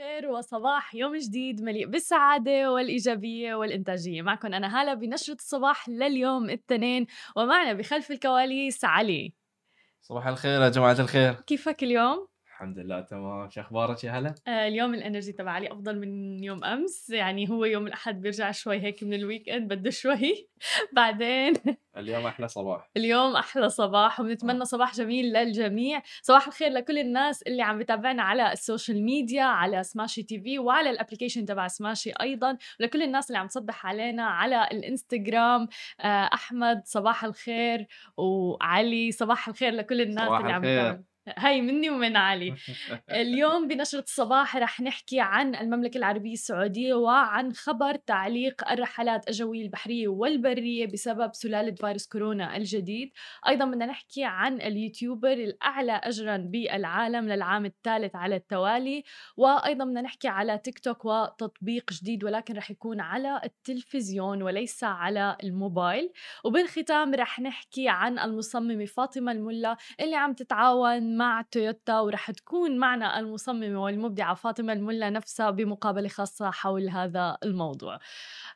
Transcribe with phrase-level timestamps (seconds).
[0.00, 4.22] الخير وصباح يوم جديد مليء بالسعادة والإيجابية والإنتاجية.
[4.22, 9.34] معكم أنا هالة بنشرة الصباح لليوم الاثنين ومعنا بخلف الكواليس علي.
[10.00, 11.32] صباح الخير يا جماعة الخير.
[11.32, 12.26] كيفك اليوم؟
[12.60, 13.50] الحمد لله تمام.
[13.50, 17.10] شو أخبارك؟ يا هلا؟ آه اليوم ال energy تبع علي أفضل من يوم أمس.
[17.10, 20.48] يعني هو يوم الأحد بيرجع شوي هيك من ال weekend بده شوي.
[20.96, 21.52] بعدين
[21.96, 22.90] اليوم أحلى صباح.
[22.96, 26.02] اليوم أحلى صباح وبنتمنى صباح جميل للجميع.
[26.22, 30.58] صباح الخير لكل الناس اللي عم بتابعنا على ال social media على سماشي تي في
[30.58, 32.56] وعلى ال application تبع سماشي أيضا.
[32.80, 35.68] ولكل الناس اللي عم تصبح علينا على الإنستغرام
[36.00, 37.86] آه أحمد صباح الخير
[38.16, 40.80] وعلي صباح الخير لكل الناس صباح اللي عم الخير.
[40.80, 41.09] بتابعنا.
[41.38, 42.54] هاي مني ومن علي.
[43.10, 50.08] اليوم بنشرة الصباح رح نحكي عن المملكة العربية السعودية وعن خبر تعليق الرحلات الجوية البحرية
[50.08, 53.12] والبرية بسبب سلالة فيروس كورونا الجديد.
[53.48, 59.04] أيضا بدنا نحكي عن اليوتيوبر الأعلى أجرا بالعالم للعام الثالث على التوالي.
[59.36, 65.36] وأيضا بدنا نحكي على تيك توك وتطبيق جديد ولكن رح يكون على التلفزيون وليس على
[65.44, 66.12] الموبايل.
[66.44, 73.18] وبالختام رح نحكي عن المصممة فاطمة الملا اللي عم تتعاون مع تويوتا ورح تكون معنا
[73.18, 77.98] المصممة والمبدعة فاطمة الملا نفسها بمقابلة خاصة حول هذا الموضوع.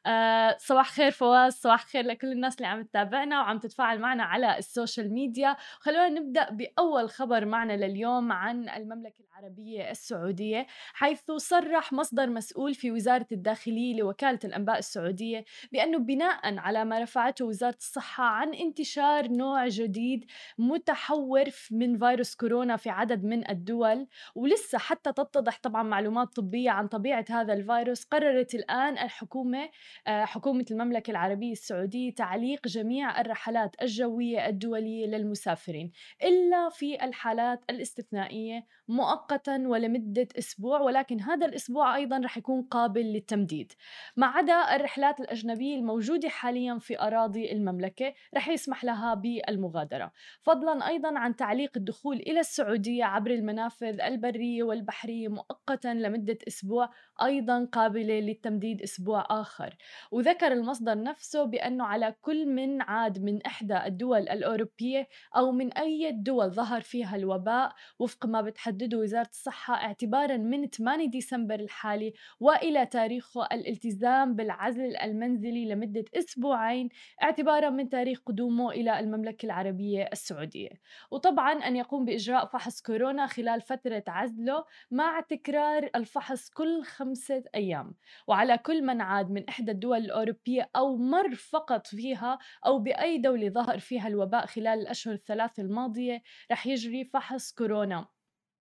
[0.06, 4.58] آه صباح خير فواز صباح خير لكل الناس اللي عم تتابعنا وعم تتفاعل معنا على
[4.58, 5.56] ال social media.
[5.80, 12.90] خلونا نبدأ بأول خبر معنا لليوم عن المملكة العربية السعودية حيث صرح مصدر مسؤول في
[12.92, 19.68] وزارة الداخلية لوكالة الأنباء السعودية بأنه بناء على ما رفعته وزارة الصحة عن انتشار نوع
[19.68, 20.24] جديد
[20.58, 26.88] متحور من فيروس كورونا في عدد من الدول ولسه حتى تتضح طبعا معلومات طبية عن
[26.88, 28.04] طبيعة هذا الفيروس.
[28.04, 29.70] قررت الآن الحكومة
[30.06, 38.66] آه، حكومة المملكة العربية السعودية تعليق جميع الرحلات الجوية الدولية للمسافرين إلا في الحالات الاستثنائية
[38.88, 43.72] مؤقتا ولمدة أسبوع ولكن هذا الأسبوع أيضا رح يكون قابل للتمديد.
[44.16, 50.12] ما عدا الرحلات الأجنبية الموجودة حاليا في أراضي المملكة رح يسمح لها بالمغادرة.
[50.42, 56.90] فضلا أيضا عن تعليق الدخول إلى السعودية عبر المنافذ البرية والبحرية مؤقتا لمدة أسبوع
[57.22, 59.76] أيضا قابلة للتمديد أسبوع آخر.
[60.10, 66.12] وذكر المصدر نفسه بأنه على كل من عاد من إحدى الدول الأوروبية أو من أي
[66.12, 72.86] دول ظهر فيها الوباء وفق ما بتحدده وزارة الصحة اعتبارا من 8 ديسمبر الحالي وإلى
[72.86, 76.88] تاريخه الالتزام بالعزل المنزلي لمدة أسبوعين
[77.22, 80.70] اعتبارا من تاريخ قدومه إلى المملكة العربية السعودية.
[81.10, 87.94] وطبعا أن يقوم بإجراء فحص كورونا خلال فترة عزله مع تكرار الفحص كل خمسة أيام.
[88.26, 93.48] وعلى كل من عاد من إحدى الدول الأوروبية أو مر فقط فيها أو بأي دولة
[93.48, 98.13] ظهر فيها الوباء خلال الأشهر الثلاث الماضية رح يجري فحص كورونا.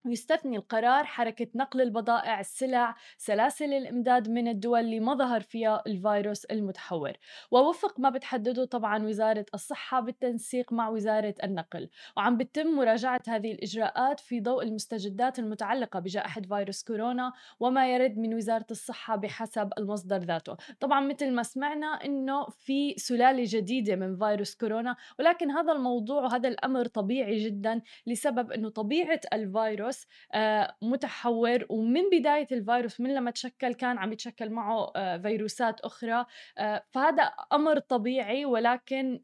[0.06, 6.46] ويستثني القرار حركة نقل البضائع السلع سلاسل الإمداد من الدول اللي ما ظهر فيها الفيروس
[6.46, 7.14] المتحور.
[7.52, 11.90] ووفق ما بتحدده طبعا وزارة الصحة بالتنسيق مع وزارة النقل.
[12.18, 18.34] وعم بتم مراجعة هذه الإجراءات في ضوء المستجدات المتعلقة بجائحة فيروس كورونا وما يرد من
[18.34, 20.58] وزارة الصحة بحسب المصدر ذاته.
[20.80, 26.50] طبعا مثل ما سمعنا إنه في سلالة جديدة من فيروس كورونا ولكن هذا الموضوع وهذا
[26.50, 29.93] الأمر طبيعي جدا لسبب أنه طبيعة الفيروس
[30.34, 31.66] آه، متحور.
[31.70, 36.26] ومن بداية الفيروس من لما تشكل كان عم يتشكل معه آه، فيروسات أخرى.
[36.58, 37.24] آه، فهذا
[37.54, 38.46] أمر طبيعي.
[38.46, 39.20] ولكن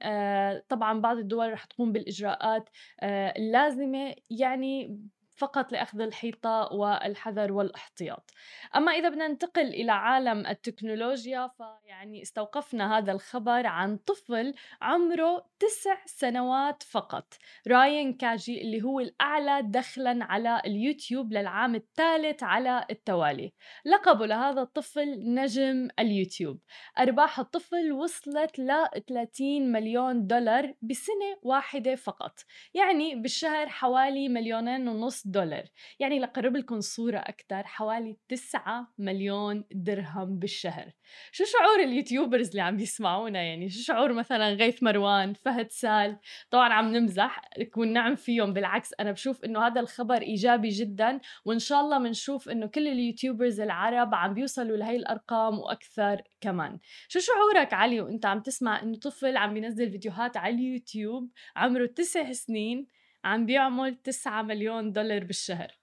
[0.70, 2.70] طبعا بعض الدول رح تقوم بالإجراءات
[3.04, 4.16] اللازمة.
[4.30, 5.00] يعني
[5.40, 8.32] فقط لأخذ الحيطة والحذر والاحتياط.
[8.76, 15.98] أما إذا بدنا ننتقل إلى عالم التكنولوجيا فيعني استوقفنا هذا الخبر عن طفل عمره تسع
[16.06, 17.34] سنوات فقط.
[17.68, 23.54] راين كاجي اللي هو الأعلى دخلا على اليوتيوب للعام الثالث على التوالي.
[23.86, 26.60] لقبوا لهذا الطفل نجم اليوتيوب.
[27.00, 28.72] أرباح الطفل وصلت ل
[29.08, 32.40] 30 مليون دولار بسنة واحدة فقط.
[32.74, 35.64] يعني بالشهر حوالي مليونين ونص دولار.
[36.00, 40.92] يعني لقرب لكم صورة أكثر حوالي 9 مليون درهم بالشهر.
[41.32, 46.18] شو شعور ال YouTubers اللي عم بيسمعونا؟ يعني شو شعور مثلا غيث مروان فهد سال؟
[46.52, 47.42] طبعا عم نمزح
[47.78, 48.54] والنعم فيهم.
[48.54, 52.95] بالعكس أنا بشوف إنه هذا الخبر إيجابي جدا وإن شاء الله بنشوف إنه كل ال
[52.95, 56.80] YouTubers العرب عم بيوصلوا لهي الأرقام وأكثر كمان.
[57.08, 62.32] شو شعورك علي وأنت عم تسمع إنه طفل عم بينزل فيديوهات على اليوتيوب عمره تسع
[62.32, 62.88] سنين
[63.24, 65.80] عم بيعمل 9 مليون دولار بالشهر.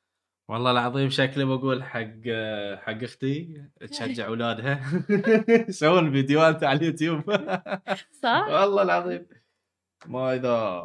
[0.50, 2.20] والله العظيم شكلي بقول حق
[2.76, 4.80] حق أختي تشجع أولادها.
[5.68, 7.20] يسوون فيديوهات على اليوتيوب.
[8.22, 9.26] صح؟ والله العظيم.
[10.06, 10.82] ما إذا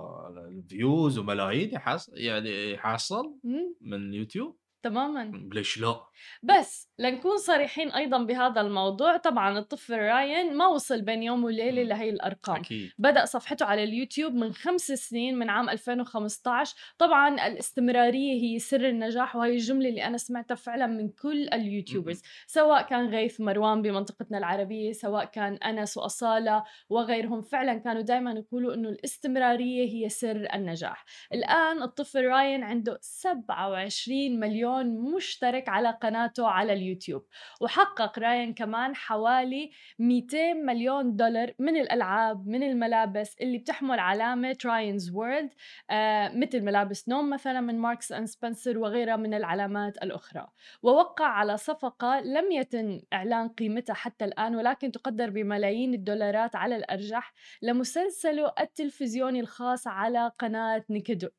[0.48, 3.40] ال views وملايين يحصل يعني يحصل.
[3.82, 4.61] من اليوتيوب.
[4.84, 5.50] تماما.
[5.54, 5.96] ليش لا؟
[6.44, 11.84] بس لنكون صريحين أيضا بهذا الموضوع طبعا الطفل راين ما وصل بين يوم وليلة.
[11.84, 12.56] لهي الأرقام.
[12.56, 12.92] أكيد.
[12.98, 19.36] بدأ صفحته على اليوتيوب من خمس سنين من عام 2015 طبعا الاستمرارية هي سر النجاح
[19.36, 22.22] وهي الجملة اللي أنا سمعتها فعلا من كل ال YouTubers.
[22.48, 28.74] سواء كان غيث مروان بمنطقتنا العربية سواء كان أنس وأصالة وغيرهم فعلا كانوا دائما يقولوا
[28.74, 31.06] أنه الاستمرارية هي سر النجاح.
[31.34, 37.26] الآن الطفل راين عنده 27 مليون مشترك على قناته على اليوتيوب
[37.62, 45.12] وحقق راين كمان حوالي 200 مليون دولار من الألعاب من الملابس اللي بتحمل علامة راينز
[45.12, 45.50] وورلد
[45.90, 50.48] آه مثل ملابس نوم مثلا من ماركس أند سبنسر وغيرها من العلامات الأخرى.
[50.84, 57.34] ووقع على صفقة لم يتم إعلان قيمتها حتى الآن ولكن تقدر بملايين الدولارات على الأرجح
[57.62, 60.84] لمسلسله التلفزيوني الخاص على قناة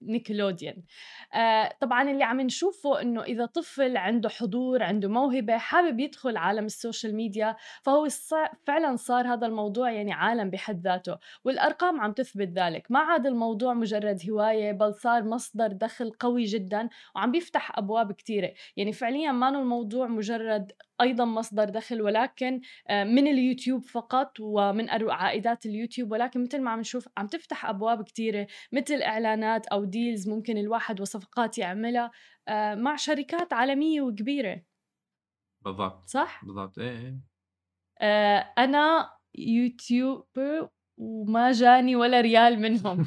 [0.03, 0.83] نيكلوديان
[1.35, 6.65] آه طبعا اللي عم نشوفه إنه إذا طفل عنده حضور عنده موهبة حابب يدخل عالم
[6.65, 8.09] السوشيال ميديا فهو
[8.67, 11.19] فعلا صار هذا الموضوع يعني عالم بحد ذاته.
[11.45, 12.91] والأرقام عم تثبت ذلك.
[12.91, 18.53] ما عاد الموضوع مجرد هواية بل صار مصدر دخل قوي جدا وعم بيفتح أبواب كثيره
[18.77, 25.67] يعني فعليا ما الموضوع مجرد أيضا مصدر دخل ولكن آه، من اليوتيوب فقط ومن عائدات
[25.67, 30.59] اليوتيوب ولكن مثل ما عم نشوف عم تفتح أبواب كثيره مثل إعلانات أو deals ممكن
[30.59, 32.11] الواحد وصفقات يعملها
[32.49, 34.63] آه، مع شركات عالمية وكبيرة.
[35.65, 37.21] بالضبط صح؟ بالضبط إيه إيه.
[38.01, 40.69] آه، أنا يوتيوبر
[40.99, 43.05] وما جاني ولا ريال منهم.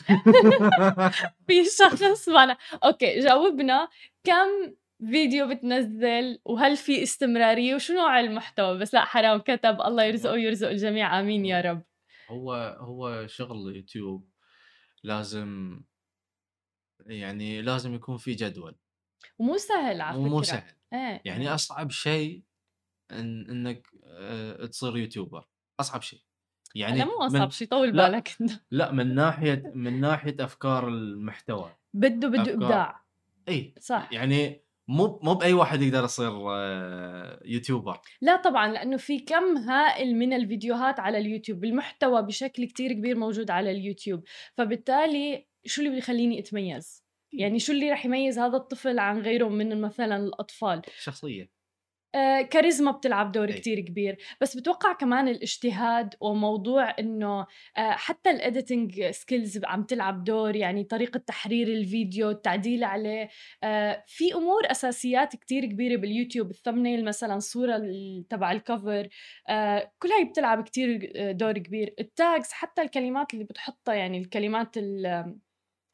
[1.48, 2.58] في شخص معنا.
[2.84, 3.88] okay جاوبنا
[4.24, 10.34] كم فيديو بتنزل وهل في استمرارية؟ وشو نوع المحتوى؟ بس لا حرام كتب الله يرزقه
[10.34, 11.20] ويرزق الجميع.
[11.20, 11.84] آمين يا رب.
[12.30, 14.30] هو هو شغل يوتيوب
[15.04, 15.82] لازم
[17.06, 18.76] يعني لازم يكون في جدول.
[19.40, 20.74] ومو سهل على فكرة مو سهل.
[20.94, 22.44] إيه يعني أصعب شيء
[23.12, 25.48] إن إنك آه، تصير يوتيوبر.
[25.80, 26.20] أصعب شيء.
[26.76, 28.10] يعني يعني مو أصعب شيء طول لا.
[28.10, 28.38] بالك.
[28.72, 31.76] لا من ناحية من ناحية أفكار المحتوى.
[31.94, 32.54] بده بده أفكار.
[32.54, 33.06] إبداع.
[33.50, 34.10] اي صح.
[34.12, 38.00] يعني مو مو بأي واحد يقدر يصير آه، يوتيوبر.
[38.22, 43.52] لا طبعا لأنه في كم هائل من الفيديوهات على اليوتيوب المحتوى بشكل كتير كبير موجود
[43.52, 44.24] على اليوتيوب.
[44.58, 49.82] فبالتالي شو اللي بيخليني أتميز؟ يعني شو اللي رح يميز هذا الطفل عن غيره من
[49.82, 51.55] مثلا الأطفال؟ شخصية.
[52.50, 53.52] كاريزما بتلعب دور.
[53.52, 54.18] كتير كبير.
[54.42, 57.40] بس بتوقع كمان الاجتهاد وموضوع إنه
[57.78, 63.30] آه حتى ال editing skills عم تلعب دور يعني طريقة تحرير الفيديو التعديل عليه.
[63.64, 69.10] آه في أمور أساسيات كتير كبيرة باليوتيوب ال thumbnail مثلا صورة ال- تبع ال cover
[69.50, 71.94] آه كل هاي بتلعب كتير آه، دور كبير.
[72.00, 75.36] ال tags حتى الكلمات اللي بتحطها يعني الكلمات ال-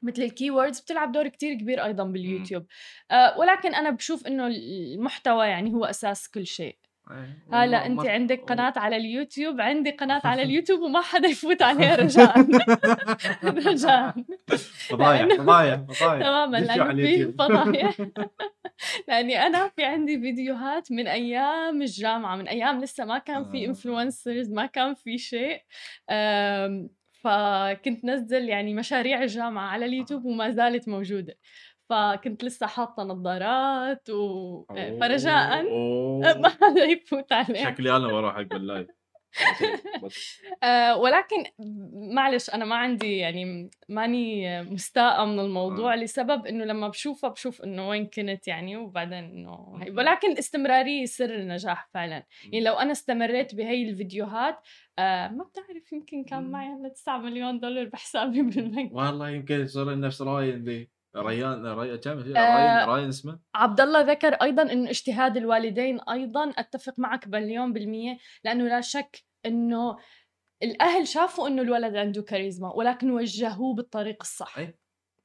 [0.01, 2.65] مثل ال keywords بتلعب دور كتير كبير أيضا باليوتيوب
[3.11, 6.77] آه ولكن أنا بشوف إنه المحتوى يعني هو أساس كل شيء.
[7.11, 11.27] إيه، هلا وما- انت ما- عندك قناة على اليوتيوب عندي قناة على اليوتيوب وما حدا
[11.27, 12.39] يفوت عليها رجاء
[13.67, 14.13] رجاء
[14.89, 16.21] فضايح فضايح فضايح.
[16.21, 17.31] تماما لأنه في.
[17.31, 17.97] فضايح.
[19.07, 23.67] لأني أنا في عندي فيديوهات من أيام الجامعة من أيام لسه ما كان في آه.
[23.67, 25.61] influencers ما كان في شيء.
[27.23, 31.37] فكنت نزل يعني مشاريع الجامعة على اليوتيوب وما زالت موجودة.
[31.89, 34.63] فكنت لسه حاطة نظارات و
[34.99, 35.63] فرجاء.
[36.41, 37.71] ما حدا يفوت عليها.
[37.71, 39.00] شكلي أنا بروح باللايف
[40.63, 41.43] آه، ولكن
[42.15, 45.97] معلش أنا ما عندي يعني ماني مستاءة من الموضوع آه.
[45.97, 49.81] لسبب إنه لما بشوفها بشوف إنه وين كنت يعني وبعدين إنه.
[49.97, 54.59] ولكن الاستمرارية سر النجاح فعلا يعني لو أنا استمريت بهي الفيديوهات
[54.99, 56.51] آه ما بتعرف يمكن كان.
[56.51, 61.97] معي هلأ 9 مليون دولار بحسابي بالبنك والله يمكن يصير نفس راين ذي ريان ريان
[61.97, 62.55] كم آه.
[62.55, 68.17] راين راين اسمه عبد الله ذكر أيضا انه اجتهاد الوالدين أيضا أتفق معك مليون بالمية
[68.43, 69.97] لأنه لا شك إنه
[70.63, 74.77] الأهل شافوا إنه الولد عنده كاريزما ولكن وجهوه بالطريق الصح أي.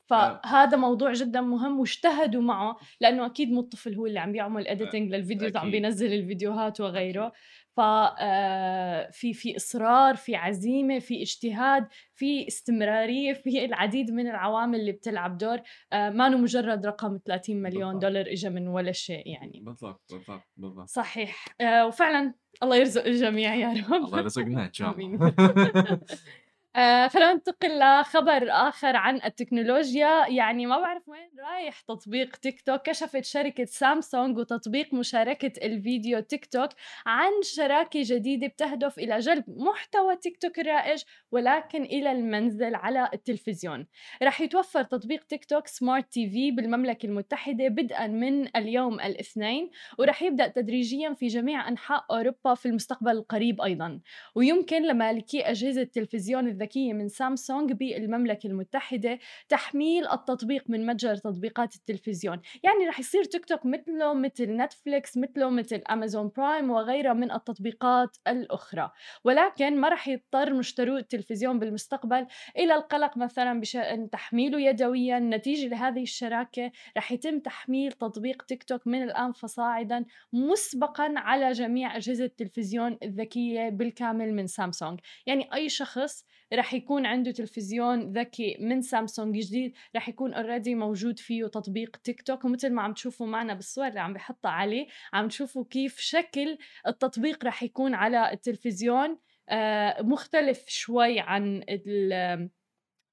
[0.07, 5.15] فهذا موضوع جدا مهم واجتهدوا معه لأنه أكيد مو الطفل هو اللي عم بيعمل editing
[5.15, 5.71] لل videos عم.
[5.71, 7.33] بينزل الفيديوهات وغيره.
[7.77, 14.81] ف آه، في في إصرار في عزيمة في اجتهاد في استمرارية في العديد من العوامل
[14.81, 15.59] اللي بتلعب دور.
[15.93, 18.03] آه، ما إنه مجرد رقم 30 مليون بالضبط.
[18.03, 19.61] دولار اجى من ولا شيء يعني.
[19.65, 20.89] بالضبط بالضبط بالضبط.
[20.89, 21.45] صحيح.
[21.61, 24.05] آه، وفعلا الله يرزق الجميع يا رب.
[24.05, 24.99] الله يرزقنا إن شاء.
[25.01, 26.01] الله.
[26.77, 30.27] آه خلينا ننتقل لخبر آخر عن التكنولوجيا.
[30.29, 32.83] يعني ما بعرف وين رايح تطبيق تيك توك.
[32.83, 36.69] كشفت شركة سامسونج وتطبيق مشاركة الفيديو تيك توك
[37.07, 41.03] عن شراكة جديدة بتهدف إلى جلب محتوى تيك توك الرائج
[41.33, 43.87] ولكن إلى المنزل على التلفزيون.
[44.23, 50.49] رح يتوفر تطبيق تيك توك smart TV بالمملكة المتحدة بدءا من اليوم الاثنين ورح يبدأ
[50.49, 54.01] تدريجيا في جميع أنحاء أوروبا في المستقبل القريب أيضا.
[54.35, 59.19] ويمكن لمالكي أجهزة التلفزيون الذكية من سامسونج بالمملكة المتحدة
[59.49, 62.41] تحميل التطبيق من متجر تطبيقات التلفزيون.
[62.63, 68.17] يعني رح يصير تيك توك مثله مثل نتفليكس مثله مثل أمازون برايم وغيرها من التطبيقات
[68.29, 68.91] الأخرى.
[69.25, 72.27] ولكن ما رح يضطر مشترو التلفزيون بالمستقبل
[72.59, 75.19] إلى القلق مثلا بشأن تحميله يدويا.
[75.19, 81.97] نتيجة لهذه الشراكة رح يتم تحميل تطبيق تيك توك من الآن فصاعدا مسبقا على جميع
[81.97, 85.01] أجهزة التلفزيون الذكية بالكامل من سامسونج.
[85.27, 86.25] يعني أي شخص
[86.57, 92.23] رح يكون عنده تلفزيون ذكي من سامسونج جديد رح يكون already موجود فيه تطبيق تيك
[92.23, 96.59] توك ومثل ما عم تشوفوا معنا بالصور اللي عم بحطها عليه عم تشوفوا كيف شكل
[96.87, 99.19] التطبيق رح يكون على التلفزيون.
[99.49, 101.65] آه، مختلف شوي عن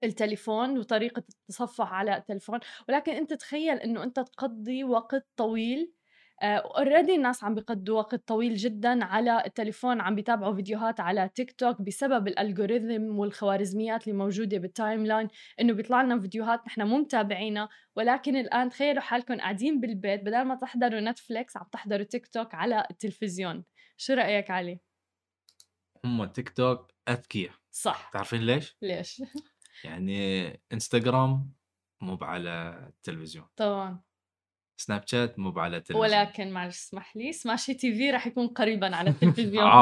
[0.04, 2.60] التليفون وطريقة التصفح على التليفون.
[2.90, 5.94] ولكن أنت تخيل إنه أنت تقضي وقت طويل
[6.42, 11.52] already uh, الناس عم بيقضوا وقت طويل جدا على التليفون عم بيتابعوا فيديوهات على تيك
[11.52, 15.28] توك بسبب ال algorithm والخوارزميات اللي موجودة بال timeline
[15.60, 17.70] إنه بيطلع لنا فيديوهات نحن مو متابعينها.
[17.96, 22.88] ولكن الآن تخيلوا حالكم قاعدين بالبيت بدل ما تحضروا نتفليكس عم تحضروا تيك توك على
[22.92, 23.64] التلفزيون.
[23.98, 24.80] شو رأيك علي؟
[26.06, 28.10] هم تيك توك اذكياء صح.
[28.14, 29.22] تعرفين ليش؟ ليش؟
[29.84, 31.54] يعني انستغرام
[32.02, 33.46] مو على التلفزيون.
[33.56, 34.13] طبعا.
[34.78, 36.02] سناب شات مو على التلفزيون.
[36.02, 39.64] ولكن معلش اسمح لي سماشي TV رح يكون قريبا على التلفزيون.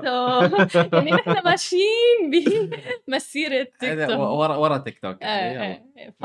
[0.92, 2.30] يعني نحن ماشيين
[3.08, 4.18] بمسيره تيك توك.
[4.18, 5.22] ورا ورا تيك توك.
[5.22, 5.82] آه، آه.
[6.20, 6.24] ف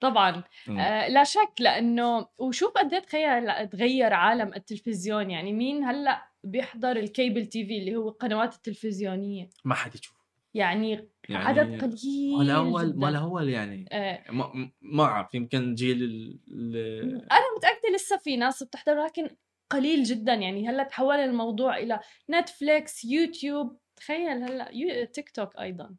[0.00, 6.28] طبعا آه لا شك لأنه وشوف قد إيه تغير تغير عالم التلفزيون؟ يعني مين هلأ
[6.44, 10.14] بيحضر ال cable TV اللي هو القنوات التلفزيونية؟ ما حد يشوف
[10.54, 14.30] يعني, يعني عدد قليل مال اول مال اول يعني آه.
[14.30, 17.16] ما ما أعرف يمكن جيل ال...
[17.32, 19.28] أنا متأكدة لسه في ناس بتحضر لكن
[19.70, 20.34] قليل جدا.
[20.34, 22.00] يعني هلأ تحول الموضوع إلى
[22.30, 25.06] نتفليكس يوتيوب تخيل هلأ يو...
[25.06, 25.96] تيك توك أيضا.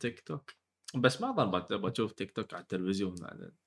[0.00, 0.50] تيك توك
[0.94, 3.14] بس ما ضل بشوف تيك توك على التلفزيون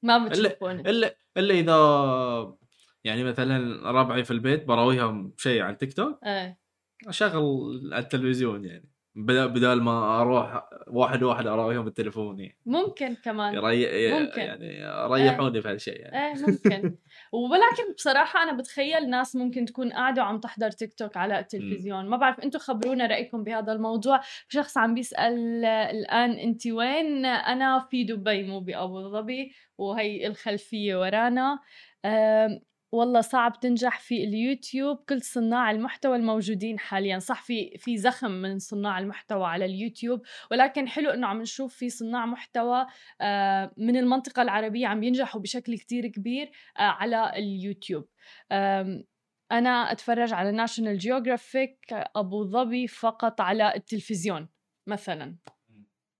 [0.03, 0.79] ما بتشوفون.
[0.79, 2.57] الا إلا إذا
[3.03, 6.59] يعني مثلا ربعي في البيت براويهم شيء على تيك توك إيه
[7.07, 8.94] اشغل التلفزيون يعني.
[9.15, 12.57] بدال ما أروح واحد واحد أراويهم بالتليفون يعني.
[12.65, 13.53] ممكن كمان.
[13.53, 14.11] يري...
[14.19, 14.41] ممكن.
[14.41, 16.27] يعني ريحوني في هالشيء يعني.
[16.27, 16.95] إيه ممكن.
[17.51, 22.09] ولكن بصراحة أنا بتخيل ناس ممكن تكون قاعدة وعم تحضر تيك توك على التلفزيون.
[22.09, 24.19] ما بعرف أنتم خبرونا رأيكم بهذا الموضوع.
[24.49, 31.59] شخص عم بيسأل الآن أنت وين؟ أنا في دبي مو بأبو ظبي وهي الخلفية ورانا.
[32.95, 37.19] والله صعب تنجح في اليوتيوب كل صناع المحتوى الموجودين حاليا.
[37.19, 40.21] صح في في زخم من صناع المحتوى على اليوتيوب
[40.51, 42.85] ولكن حلو إنه عم نشوف في صناع محتوى
[43.21, 48.07] آه، من المنطقة العربية عم ينجحوا بشكل كتير كبير آه، على اليوتيوب.
[49.51, 54.47] أنا أتفرج على ناشونال جيوغرافيك أبو ظبي فقط على التلفزيون
[54.87, 55.35] مثلا.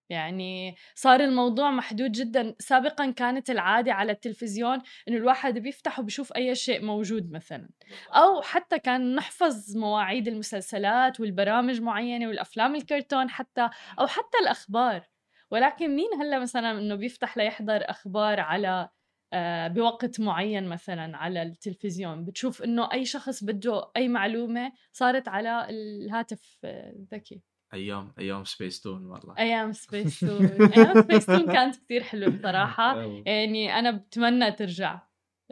[0.09, 2.55] يعني صار الموضوع محدود جدا.
[2.59, 7.69] سابقا كانت العادة على التلفزيون إنه الواحد بيفتح وبشوف أي شيء موجود مثلا.
[8.09, 13.69] أو حتى كان نحفظ مواعيد المسلسلات والبرامج معينة والأفلام الكرتون حتى
[13.99, 15.07] أو حتى الأخبار.
[15.51, 18.89] ولكن مين هلأ مثلا إنه بيفتح ليحضر أخبار على
[19.33, 25.67] آه، بوقت معين مثلا على التلفزيون؟ بتشوف إنه أي شخص بده أي معلومة صارت على
[25.69, 27.41] الهاتف الذكي
[27.73, 29.35] أيام أيام سبيس تون والله.
[29.37, 30.45] أيام سبيس تون
[30.75, 33.01] أيام سبيس تون كانت كثير حلوة بصراحة.
[33.25, 35.01] يعني أنا بتمنى ترجع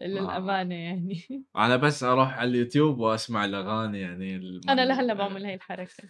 [0.02, 1.26] للأمانة يعني.
[1.56, 4.62] أنا بس أروح على اليوتيوب وأسمع الأغاني يعني الم...
[4.70, 6.10] أنا لهلا بعمل هاي الحركة.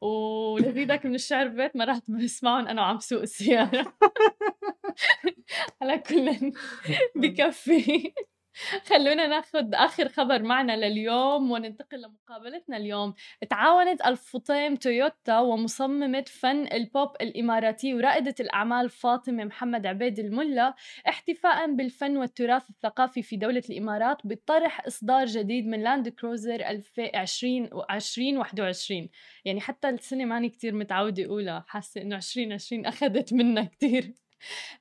[0.00, 3.92] ولزيدك من الشعر ببيت مرات بسمعهم أنا وعم سوق السيارة.
[5.82, 6.52] على كل
[7.16, 8.12] بكفي.
[8.86, 13.14] خلونا ناخذ آخر خبر معنا لليوم وننتقل لمقابلتنا اليوم.
[13.50, 20.74] تعاونت ألفطيم تويوتا ومصممة فن البوب الإماراتي ورائدة الأعمال فاطمة محمد عبيد الملا
[21.08, 29.08] احتفاء بالفن والتراث الثقافي في دولة الإمارات بطرح إصدار جديد من لاند كروزر 2020
[29.44, 34.04] يعني حتى السنة ماني كتير متعودة أولى حاسة إنه 2020 أخذت منا كتير.
[34.04, 34.27] آه،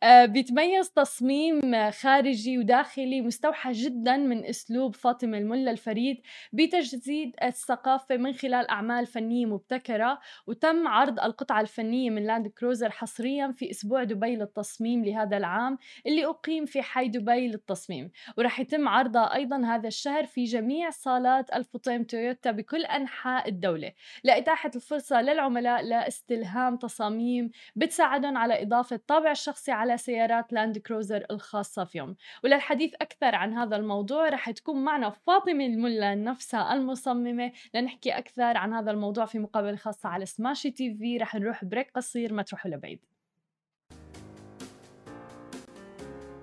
[0.03, 6.21] بيتميز تصميم خارجي وداخلي مستوحى جدا من أسلوب فاطمة الملا الفريد
[6.53, 13.51] بتجسيد الثقافة من خلال أعمال فنية مبتكرة وتم عرض القطعة الفنية من لاند كروزر حصريا
[13.51, 18.11] في أسبوع دبي للتصميم لهذا العام اللي أقيم في حي دبي للتصميم.
[18.37, 23.91] ورح يتم عرضها أيضا هذا الشهر في جميع صالات الفطيم تويوتا بكل أنحاء الدولة.
[24.23, 31.83] لإتاحة الفرصة للعملاء لاستلهام تصاميم بتساعدهم على إضافة طابع شخصي على سيارات لاند كروزر الخاصة
[31.83, 32.15] فيهم.
[32.43, 38.73] وللحديث أكثر عن هذا الموضوع رح تكون معنا فاطمة الملا نفسها المصممة لنحكي أكثر عن
[38.73, 42.71] هذا الموضوع في مقابلة خاصة على سماشي تي في رح نروح break قصير ما تروحوا
[42.71, 43.05] لبعيد.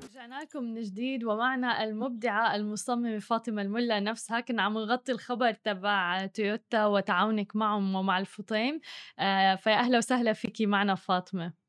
[0.05, 4.41] رجعنا لكم من جديد ومعنا المبدعة المصممة فاطمة الملا نفسها.
[4.41, 8.81] كنا عم نغطي الخبر تبع تويوتا وتعاونك معهم ومع الفطيم.
[9.19, 11.64] آه فيا أهلا وسهلا فيكي معنا فاطمة.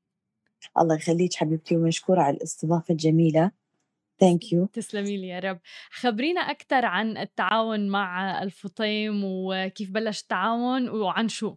[0.79, 3.51] الله يخليك حبيبتي ومشكورة على الاستضافة الجميلة.
[4.19, 5.59] thank you تسلمي لي يا رب.
[5.91, 11.55] خبرينا أكثر عن التعاون مع الفطيم وكيف بلش التعاون وعن شو؟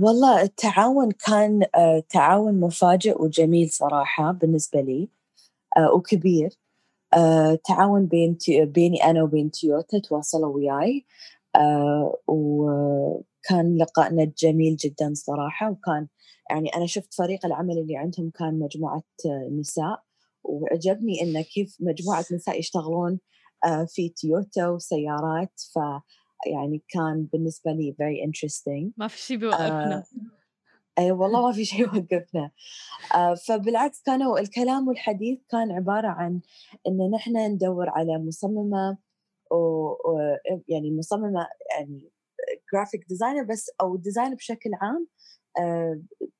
[0.00, 5.08] والله التعاون كان آه، تعاون مفاجئ وجميل صراحة بالنسبة لي
[5.76, 6.50] آه، وكبير.
[7.14, 11.06] آه، تعاون بين بيني أنا وبين تويوتا تواصلوا وياي
[12.28, 16.06] وكان لقائنا جميل جدا صراحة وكان
[16.50, 19.02] يعني أنا شفت فريق العمل اللي عندهم كان مجموعة
[19.60, 20.02] نساء
[20.44, 23.20] وعجبني إنه كيف مجموعة نساء يشتغلون
[23.64, 25.78] آه، في تويوتا وسيارات ف
[26.46, 29.96] يعني كان بالنسبة لي very interesting ما في شيء بيوقفنا.
[29.96, 30.04] آه
[30.98, 32.50] اي والله ما في شيء يوقفنا
[33.14, 36.40] آه فبالعكس كانوا الكلام والحديث كان عبارة عن
[36.86, 38.98] إن نحن ندور على مصممة
[39.50, 39.90] و...
[40.68, 42.10] يعني مصممة يعني
[42.72, 45.39] graphic designer بس أو designer بشكل عام آه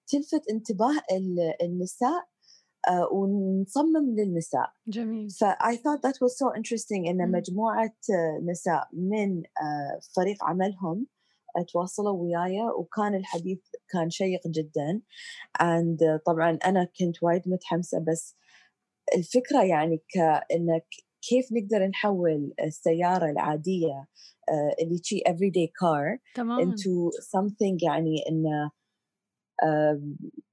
[0.07, 0.95] تلفت انتباه
[1.63, 2.29] النساء
[2.89, 4.73] uh, ونصمم للنساء.
[4.89, 5.31] جميل.
[5.31, 7.97] ف I thought that was so interesting إن مجموعة
[8.51, 11.07] نساء من uh, فريق عملهم
[11.69, 15.01] تواصلوا وياي وكان الحديث كان شيق جدا.
[15.63, 18.37] And طبعا أنا كنت وايد متحمسة بس
[19.17, 20.87] الفكرة يعني كانك
[21.23, 24.07] كيف نقدر نحول السيارة العادية
[24.83, 26.61] اللي شي everyday car تمام.
[26.61, 28.71] into something يعني إنه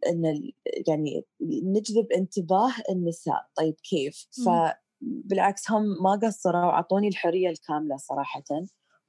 [0.07, 0.51] إن
[0.87, 1.25] يعني
[1.63, 3.45] نجذب انتباه النساء.
[3.55, 8.43] طيب كيف؟ فبالعكس هم ما قصروا وعطوني الحرية الكاملة صراحة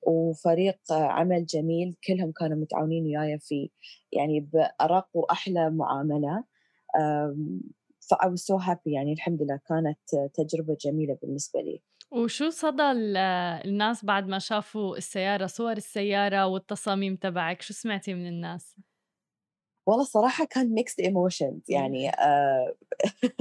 [0.02, 3.70] وفريق عمل جميل كلهم كانوا متعاونين وياي في
[4.12, 6.44] يعني بأرق وأحلى معاملة.
[8.00, 11.82] ف I was so happy يعني الحمد لله كانت تجربة جميلة بالنسبة لي.
[12.10, 12.82] وشو صدى
[13.64, 18.76] الناس بعد ما شافوا السيارة صور السيارة والتصاميم تبعك؟ شو سمعتي من الناس؟
[19.88, 22.74] والله صراحة كان mixed emotions يعني آه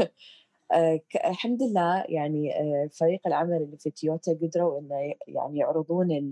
[0.73, 6.31] آه الحمد لله يعني آه فريق العمل اللي في تويوتا قدروا إنه يعني يعرضون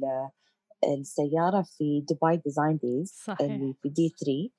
[0.84, 4.50] السيارة في Dubai Design Days اللي في دي 3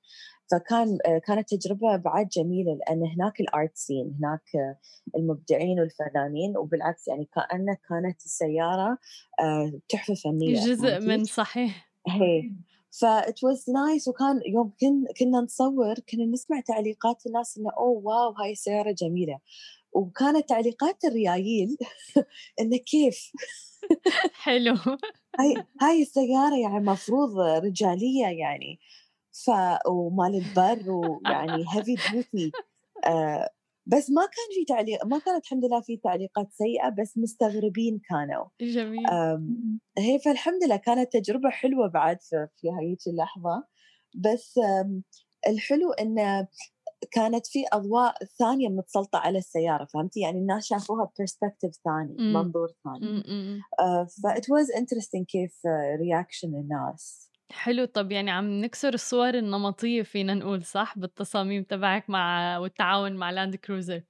[0.51, 4.77] فكان آه كانت تجربة بعد جميلة لأن هناك ال art scene هناك
[5.15, 8.97] المبدعين والفنانين وبالعكس يعني كأنه كانت السيارة
[9.39, 11.89] آه، تحفة فنية جزء من صحيح.
[12.07, 12.51] هي
[12.91, 14.73] ف that was nice وكان يوم
[15.19, 19.39] كنا نصور كنا نسمع تعليقات الناس إنه oh wow هاي السيارة جميلة.
[19.91, 21.77] وكانت تعليقات الريايل
[22.61, 23.31] إنه كيف؟
[24.43, 24.73] حلو.
[25.39, 28.79] هاي هاي السيارة يعني مفروض رجالية يعني.
[29.45, 29.51] ف
[29.87, 32.51] ومال البر ويعني heavy duty
[33.05, 33.49] آه
[33.87, 38.45] بس ما كان في تعليق ما كانت الحمد لله في تعليقات سيئة بس مستغربين كانوا.
[38.61, 39.07] جميل.
[39.97, 43.63] هي فالحمد لله كانت تجربة حلوة بعد في, هاي اللحظة.
[44.15, 44.59] بس
[45.47, 46.47] الحلو انه
[47.11, 52.67] كانت في أضواء ثانية متسلطة على السيارة فهمتي؟ يعني الناس شافوها ب perspective ثاني منظور
[52.83, 53.23] ثاني.
[54.23, 55.61] ف it was interesting كيف
[55.99, 57.31] reaction الناس.
[57.51, 57.85] حلو.
[57.85, 63.55] طب يعني عم نكسر الصور النمطية فينا نقول صح؟ بالتصاميم تبعك مع والتعاون مع لاند
[63.55, 64.03] كروزر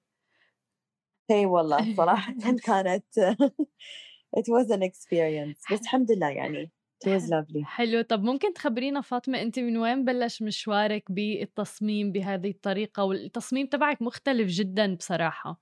[1.31, 2.33] اي والله صراحة
[2.65, 3.05] كانت
[4.39, 5.73] it was an experience.
[5.73, 6.71] بس الحمد لله يعني
[7.05, 7.63] it was lovely.
[7.63, 8.01] حلو.
[8.01, 14.47] طب ممكن تخبرينا فاطمة أنت من وين بلش مشوارك بالتصميم بهذه الطريقة؟ والتصميم تبعك مختلف
[14.49, 15.61] جدا بصراحة.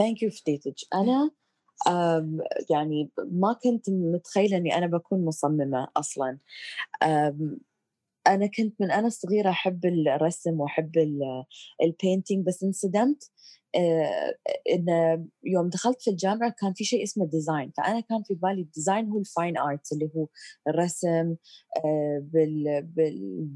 [0.00, 1.30] Thank you فديتج أنا
[2.70, 6.38] يعني ما كنت متخيلة إني أنا بكون مصممة أصلا.
[8.26, 10.98] أنا كنت من أنا صغيرة أحب الرسم وأحب
[11.82, 13.30] ال painting بس انصدمت
[13.76, 14.34] آه،
[14.70, 14.86] إن
[15.44, 19.08] يوم دخلت في الجامعة كان في شيء اسمه design فأنا كان في بالي ال design
[19.08, 20.26] هو ال fine arts اللي هو
[20.68, 21.36] الرسم
[21.84, 22.26] آه،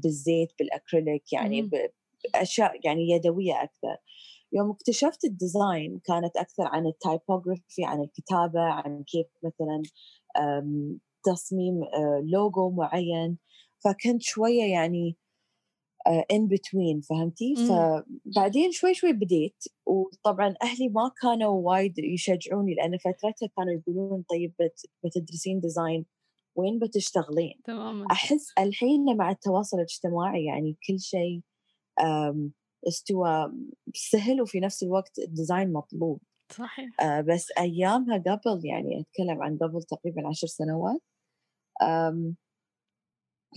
[0.03, 1.69] بالزيت بالأكريليك يعني
[2.35, 3.97] اشياء يعني يدوية أكثر.
[4.53, 9.81] يوم اكتشفت ال design كانت أكثر عن ال typography عن الكتابة عن كيف مثلا
[11.23, 11.81] تصميم
[12.33, 13.37] لوجو معين
[13.83, 15.17] فكنت شوية يعني
[16.31, 23.49] in between فهمتي؟ فبعدين شوي شوي بديت وطبعا أهلي ما كانوا وايد يشجعوني لأن فترتها
[23.57, 24.53] كانوا يقولون طيب
[25.03, 26.05] بتدرسين design
[26.55, 31.41] وين بتشتغلين؟ تماما أحس الحين مع التواصل الاجتماعي يعني كل شيء
[32.87, 33.51] استوى
[33.95, 36.21] سهل وفي نفس الوقت الديزاين مطلوب.
[36.51, 36.89] صحيح.
[37.01, 41.01] آه بس أيامها قبل يعني أتكلم عن قبل تقريبا عشر سنوات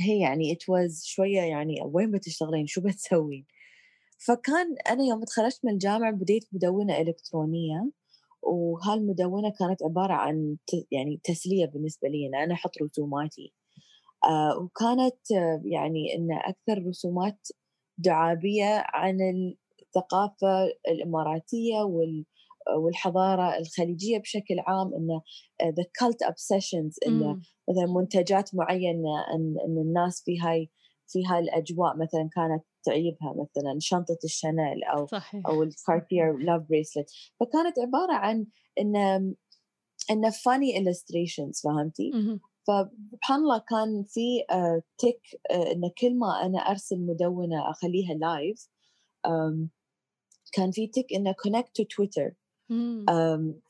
[0.00, 3.46] هي يعني it was شوية يعني وين بتشتغلين؟ شو بتسوين؟
[4.18, 7.90] فكان أنا يوم تخرجت من الجامعة بديت مدونة إلكترونية
[8.42, 10.56] وهالمدونة كانت عبارة عن
[10.92, 13.52] يعني تسلية بالنسبة لي أنا أحط رسوماتي.
[14.24, 15.30] آه وكانت
[15.64, 17.48] يعني إن أكثر رسومات
[17.98, 19.18] دعائية عن
[19.82, 22.24] الثقافة الإماراتية وال
[22.84, 25.22] والحضارة الخليجية بشكل عام انه
[25.62, 27.40] the cult obsessions انه إمم.
[27.70, 30.70] مثلا منتجات معينة إن, إن الناس في هاي
[31.06, 36.36] في هاي الأجواء مثلا كانت تعيبها مثلا شنطة ال Chanel أو صحيح أو ال Cartier
[36.36, 38.46] love bracelet فكانت عبارة عن
[38.80, 38.96] إن
[40.10, 42.10] إن funny illustrations فهمتي؟
[42.66, 44.42] فسبحان الله كان في
[44.98, 48.68] tick آه، آه، ان كل ما أنا ارسل مدونة أخليها live
[50.52, 52.32] كان في tick إنه connect to Twitter.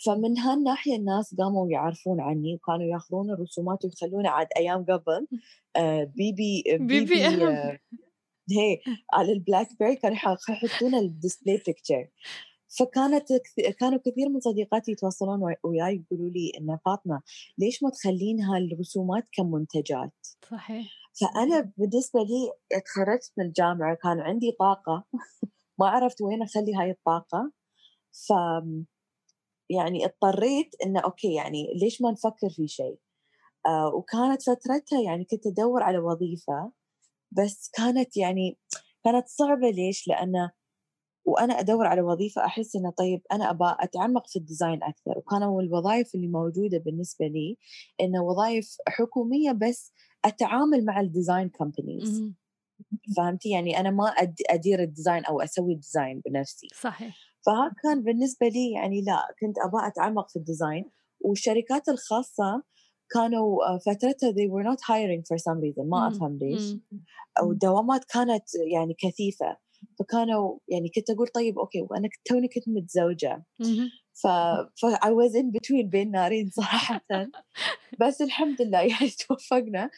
[0.07, 5.27] فمن هالناحية الناس قاموا يعرفون عني وكانوا ياخذون الرسومات ويخلونها عاد أيام قبل.
[5.77, 7.79] آه، BB BB آه،
[8.51, 8.81] هي
[9.13, 10.17] على ال BlackBerry كانوا
[10.49, 12.09] يحطون ال display picture
[12.79, 13.33] فكانت
[13.81, 17.23] كانوا كثير من صديقاتي يتواصلون وياي يقولوا لي ان فاطمة
[17.59, 20.87] ليش ما تخلين هالرسومات كمنتجات؟ صحيح
[21.21, 22.53] فأنا بالنسبة لي
[22.85, 25.05] تخرجت من الجامعة كان عندي طاقة
[25.79, 27.53] ما عرفت وين أخلي هاي الطاقة
[28.13, 28.33] ف
[29.71, 32.99] يعني اضطريت إنه okay يعني ليش ما نفكر في شيء
[33.67, 36.73] آه وكانت فترتها يعني كنت أدور على وظيفة
[37.33, 38.59] بس كانت يعني
[39.05, 40.51] كانت صعبة ليش؟ لأن
[41.27, 45.63] وأنا ادور على وظيفة أحس إنه طيب أنا ابى أتعمق في ال design أكثر وكانوا
[45.63, 47.57] الوظائف اللي موجودة بالنسبة لي
[48.01, 49.93] انه وظائف حكومية بس
[50.25, 52.23] أتعامل مع ال design companies
[53.17, 54.05] فهمتي؟ يعني أنا ما
[54.51, 56.69] أدير ال design أو أسوي ال design بنفسي.
[56.81, 57.17] صحيح.
[57.47, 62.63] فهذا كان بالنسبة لي يعني لا كنت أبغى أتعمق في ال design والشركات الخاصة
[63.11, 66.77] كانوا آه، فترتها they were not hiring for some reason ما أفهم ليش.
[67.43, 69.66] والدوامات كانت يعني كثيفة.
[69.99, 73.45] فكانوا يعني كنت أقول طيب okay وأنا توني كنت متزوجة.
[74.15, 74.27] ف
[74.87, 77.07] I was in between بين نارين صراحة.
[78.01, 79.91] بس الحمد لله يعني توفقنا.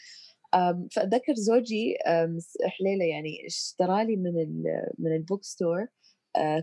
[0.93, 1.95] فأتذكر زوجي
[2.69, 4.63] حليله يعني اشترى لي من ال
[4.99, 5.87] من ال bookstore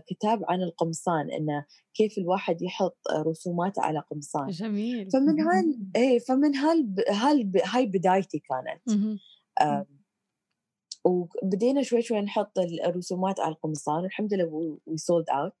[0.08, 4.46] كتاب عن القمصان إنه كيف الواحد يحط رسومات على قمصان.
[4.46, 5.10] جميل.
[5.10, 8.82] فمن هال إيه فمن هال هال هاي بدايتي كانت.
[11.06, 15.52] وبدينا شوي شوي نحط الرسومات على القمصان والحمد لله we sold out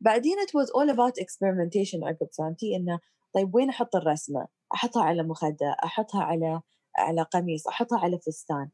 [0.00, 2.98] بعدين it was all about experimentation عقب فهمتي إنه
[3.34, 6.60] طيب وين أحط الرسمة؟ أحطها على مخدة، أحطها على
[6.98, 8.68] على قميص، أحطها على فستان.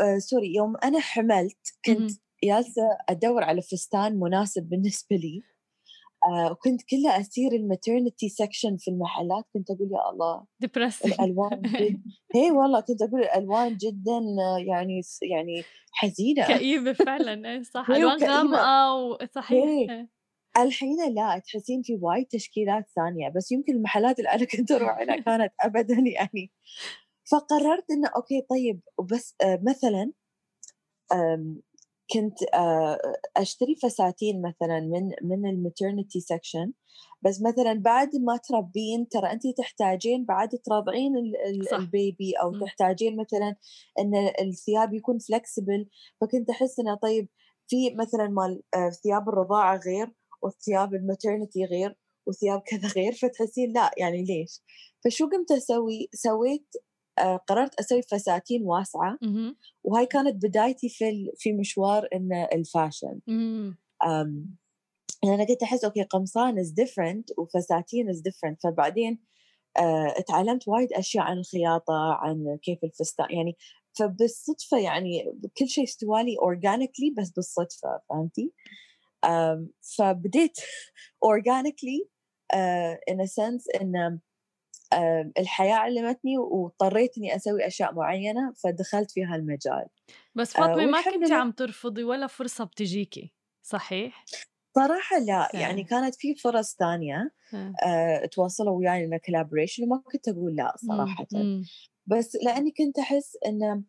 [0.00, 2.10] آه sorry يوم أنا حملت كنت
[2.44, 5.42] جالسة أدور على فستان مناسب بالنسبة لي
[6.50, 10.44] وكنت كلها أسير ال maternity section في المحلات كنت أقول يا الله
[11.06, 12.02] الألوان جد
[12.34, 14.20] هي والله كنت أقول الألوان جدا
[14.66, 16.46] يعني يعني حزينة.
[16.46, 20.06] كئيبة فعلا إيه، صح ألوان غامقة وصحيح.
[20.58, 25.16] الحين لا تحسين في وايد تشكيلات ثانية بس يمكن المحلات اللي أنا كنت أروح لها
[25.26, 26.52] كانت ابدا يعني.
[27.30, 30.12] فقررت إنه okay طيب وبس آه مثلا
[32.12, 32.98] كنت آه،
[33.36, 36.72] أشتري فساتين مثلا من من ال maternity section
[37.22, 41.12] بس مثلا بعد ما تربين ترى انت تحتاجين بعد ترضعين
[41.72, 43.56] البيبي أو تحتاجين مثلا
[43.98, 45.88] إن الثياب يكون flexible
[46.20, 47.28] فكنت أحس إنه طيب
[47.68, 51.96] في مثلا مال آه، ثياب الرضاعة غير وثياب ال maternity غير
[52.26, 54.62] وثياب كذا غير فتحسين لا يعني ليش؟
[55.04, 56.66] فشو قمت أسوي؟ سويت
[57.18, 59.18] قررت أسوي فساتين واسعة
[59.84, 63.20] وهاي كانت بدايتي في في مشوار إن ال fashion.
[65.24, 69.18] أنا كنت أحس okay قمصان is different وفساتين is different فبعدين
[69.78, 73.56] uh, اتعلمت وايد أشياء عن الخياطة عن كيف الفستان يعني
[73.98, 78.52] فبالصدفة يعني كل شيء استوالي organically بس بالصدفة فهمتي؟
[79.96, 80.58] فبديت
[81.24, 82.08] organically
[83.08, 84.20] in sense إن
[85.38, 89.86] الحياة علمتني واضطريت إني أسوي أشياء معينة فدخلت في هالمجال.
[90.34, 94.28] بس آآ فاطمة ما كنتِ عم ترفضي ولا فرصة بتجيكِ، صحيح؟
[94.76, 95.84] صراحة لأ، يعني إيه.
[95.84, 97.76] كانت في فرص تانية إيه.
[97.84, 101.68] آآ تواصلوا وياي إنه collaboration وما كنت أقول إمم، صراحةً، إمم.
[102.06, 103.84] بس لإني كنت أحس إنه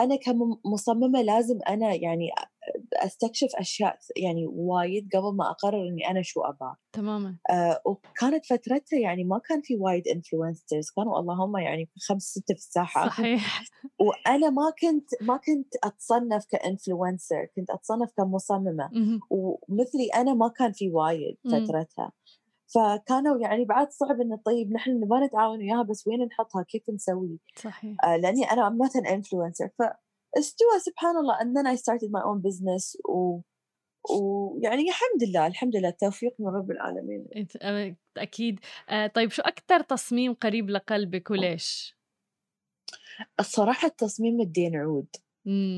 [0.00, 2.30] أنا كم مصممة لازم أنا يعني
[2.96, 6.74] أ أستكشف أشياء يعني وايد قبل ما أقرر إني أنا شو أبغى.
[6.92, 7.36] تمامًا.
[7.50, 12.58] آآ وكانت فترتها يعني ما كان في وايد influencers كانوا اللهم يعني 5، 6 في
[12.60, 13.62] الساحة صحيح.
[14.06, 19.20] وأنا ما كنت ما كنت أتصنف كinfluencer كنت أتصنف كمصممة، اهم.
[19.30, 21.36] ومثلي أنا ما كان في وايد.
[21.44, 22.12] فترتها،
[22.74, 27.38] فكانوا يعني بعد صعب إنه طيب نحن نبغى نتعاون وياها بس وين نحطها كيف نسوي؟
[27.56, 27.96] صحيح.
[28.04, 29.68] آآ لإني أنا I'm not an influencer
[30.34, 33.40] فاستوى سبحان الله and then I started my own business و
[34.10, 37.26] ويعني الحمد لله، الحمد لله التوفيق من رب العالمين.
[38.16, 38.60] أكيد.
[38.88, 41.96] آآ طيب شو أكتر تصميم قريب لقلبِك وليش؟
[43.40, 45.16] الصراحة التصميم الدين عود،.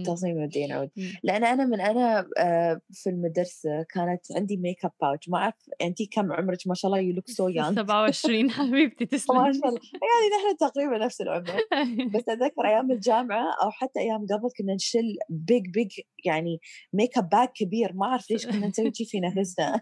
[0.07, 1.13] تصميم الدين عود، إمم.
[1.23, 5.29] لأن أنا من أنا آآ في المدرسة كانت عندي makeup pouch.
[5.29, 7.75] ما أعرف أنتِ كم عمرِك؟ ما شاء الله you look so young.
[7.75, 9.53] 27 حبيبتي ما تسلمي.
[9.55, 9.81] شاء الله.
[9.93, 11.57] يعني نحن تقريبًا نفس العمر،
[12.15, 16.59] بس أتذكر أيام الجامعة أو حتى أيام قبل كنا نشيل big big يعني
[16.97, 17.93] makeup bag كبير.
[17.95, 19.81] ما أعرف ليش كنا نسوي شي في نفسنا.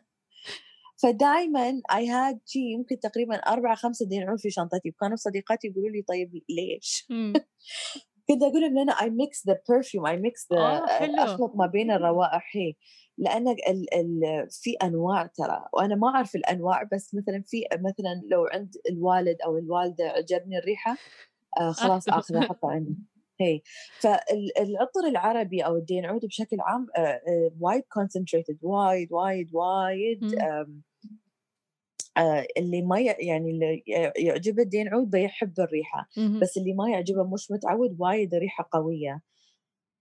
[1.03, 4.89] فدايمًا I had شي يمكن تقريبًا 4، 5 دين عود في شنطتي.
[4.89, 7.07] وكانوا صديقاتي يقولوا لي طيب ليش؟
[8.31, 8.41] إمم.
[8.41, 11.15] كنت أقول لهم mix the perfume I mix the آه حلو.
[11.19, 12.75] أخلط ما بين الروائح هي،
[13.19, 18.45] لأن ال ال في أنواع ترى وأنا ما أعرف الأنواع بس مثلًا في مثلًا لو
[18.53, 20.99] عند الوالد أو الوالدة عجبني الريحة
[21.61, 22.09] آآ خلاص.
[22.09, 22.97] آخذه أحطه عندي.
[23.41, 23.61] هي
[24.03, 30.23] فال العطر العربي أو الدين عود بشكل عام آآ آآ وايد concentrated وايد، وايد، وايد
[30.25, 30.35] إمم.
[32.57, 33.83] اللي ما يعني اللي
[34.17, 36.41] يعجبه الدين عود بيحب الريحة، اهم.
[36.41, 39.23] بس اللي ما يعجبه مش متعود وايد الريحة قوية.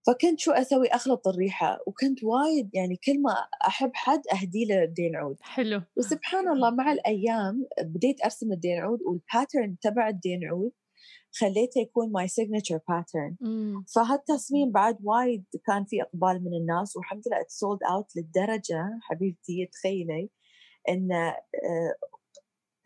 [0.08, 3.32] فكنت شو أسوي أخلط الريحة وكنت وايد يعني كل ما
[3.68, 5.82] أحب حد أهدي له دين عود، حلو.
[5.98, 10.72] وسبحان الله مع الأيام بديت أرسم الدين عود والpattern تبع الدين عود
[11.32, 13.84] خليته يكون signature pattern إمم.
[13.96, 20.30] فهالتصميم بعد وايد كان في إقبال من الناس والحمد لله sold out للدرجة حبيبتي تخيلي
[20.90, 21.36] إن آآ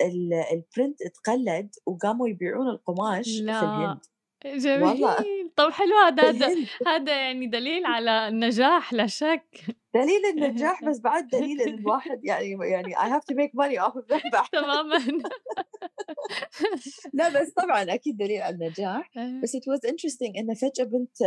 [0.02, 3.62] ال الprint اتقلد وقاموا يبيعون القماش في لا.
[3.66, 4.06] الهند.
[4.46, 4.84] جميل.
[4.84, 5.16] والله.
[5.56, 6.56] طب حلو هذا
[6.88, 9.60] هذا يعني دليل على النجاح لا شك.
[9.96, 14.16] دليل النجاح بس بعد دليل الواحد يعني يعني I have to make money off of
[14.16, 14.48] them بعد.
[14.52, 14.98] تمامًا.
[17.14, 19.42] لا بس طبعًا أكيد دليل على النجاح، إيه.
[19.44, 21.18] بس it was interesting إنه فجأة بنت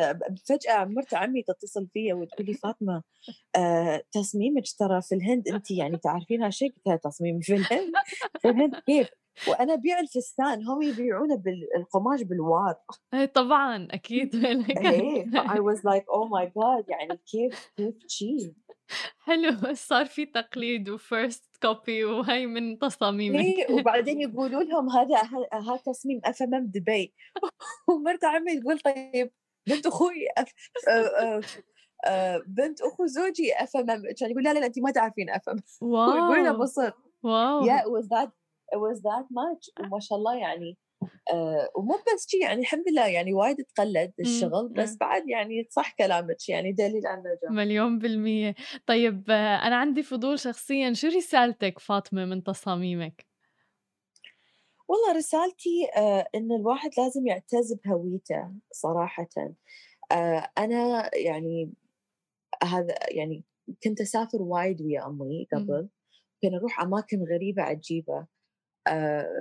[0.48, 3.02] فجأة مرت عمي تتصل فيّ وتقول لي: "فاطمة
[3.56, 7.92] آآ تصميمِك ترى في الهند أنتِ يعني تعرفين هالشي؟" قلت لها: "تصميمي في الهند؟
[8.42, 9.08] في الهند كيف؟"
[9.48, 12.74] وأنا أبيع الفستان هم يبيعونه بال القماش بالوار.
[13.14, 18.54] إيه طبعًا أكيد إيه I was like oh my god يعني كيف كيف شي؟
[19.18, 23.40] حلو صار في تقليد وfirst copy وهي من تصاميمِك.
[23.44, 25.16] إيه وبعدين يقولوا لهم هذا
[25.52, 27.14] هذا تصميم FMM دبي
[27.88, 29.30] ومرت عمي تقول طيب
[29.68, 30.52] بنت أخوي أف
[30.88, 31.40] آآ آآ
[32.04, 35.40] آآ بنت أخو زوجي FMM كان يقول لا، لا، أنتِ ما تعرفين لنا
[36.52, 36.58] واو!
[36.58, 37.64] بصر واو!
[37.66, 38.30] yeah it was that
[38.74, 40.78] it was that much وما شاء الله يعني
[41.32, 44.96] آآ ومو بس شي يعني الحمد لله يعني وايد تقلّد الشغل بس.
[45.00, 47.50] بعد يعني صح كلامِك يعني دليل على النجاح.
[47.50, 48.54] مليون بالمِيّة.
[48.86, 53.26] طيب أنا عندي فضول شخصيًا شو رسالتِك فاطمة من تصاميمِك؟
[54.88, 59.28] والله رسالتي آآ إن الواحد لازم يعتز بهويته صراحةً.
[60.12, 61.72] آآ أنا يعني
[62.64, 63.44] هذا يعني
[63.84, 65.48] كنت أسافر وايد ويا أمي.
[65.52, 65.88] قبل،
[66.42, 68.26] كنا نروح أماكن غريبة عجيبة،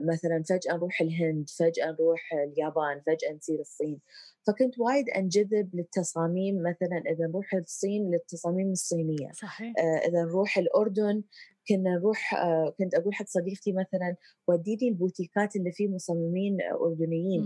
[0.08, 4.01] مثلًا فجأة نروح الهند، فجأة نروح اليابان، فجأة نصير الصين،
[4.47, 9.73] فكنت وايد أنجذب للتصاميم مثلًا إذا نروح الصين للتصاميم الصينية، صحيح.
[9.79, 11.23] آآ إذا نروح الأردن
[11.69, 14.15] كنا نروح آآ كنت أقول حق صديقتي مثلًا
[14.47, 16.58] وديني البوتيكات اللي فيه مصممين.